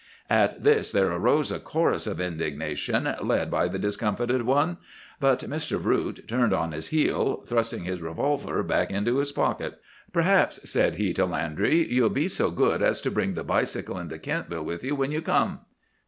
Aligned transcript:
"At 0.31 0.63
this 0.63 0.91
there 0.91 1.11
arose 1.11 1.51
a 1.51 1.59
chorus 1.59 2.07
of 2.07 2.19
indignation 2.19 3.07
led 3.21 3.51
by 3.51 3.67
the 3.67 3.77
discomfited 3.77 4.41
one. 4.47 4.77
But 5.19 5.41
Mr. 5.41 5.77
Vroot 5.79 6.27
turned 6.27 6.55
on 6.55 6.71
his 6.71 6.87
heel, 6.87 7.43
thrusting 7.45 7.83
his 7.83 8.01
revolver 8.01 8.63
back 8.63 8.89
into 8.89 9.17
his 9.17 9.31
pocket. 9.31 9.79
"'Perhaps,' 10.11 10.67
said 10.67 10.95
he 10.95 11.13
to 11.13 11.25
Landry, 11.27 11.87
'you'll 11.87 12.09
be 12.09 12.29
so 12.29 12.49
good 12.49 12.81
as 12.81 12.99
to 13.01 13.11
bring 13.11 13.35
the 13.35 13.43
bicycle 13.43 13.99
into 13.99 14.17
Kentville 14.17 14.65
with 14.65 14.83
you 14.83 14.95
when 14.95 15.11
you 15.11 15.21
come. 15.21 15.59